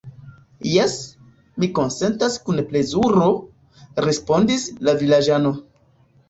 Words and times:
Jes, 0.67 0.93
mi 1.63 1.69
konsentas 1.79 2.37
kun 2.47 2.63
plezuro, 2.71 3.27
respondis 4.07 4.67
la 4.89 4.97
vilaĝano. 5.05 5.55